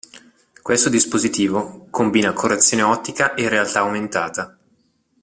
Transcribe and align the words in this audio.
Questo 0.63 0.89
dispositivo 0.89 1.85
combina 1.91 2.33
correzione 2.33 2.81
ottica 2.81 3.35
e 3.35 3.47
realtà 3.49 3.81
aumentata. 3.81 4.57